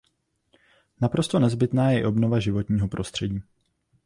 Naprosto 1.01 1.39
nezbytná 1.39 1.91
je 1.91 1.99
i 2.01 2.05
obnova 2.05 2.39
životního 2.39 2.87
prostředí. 2.87 3.43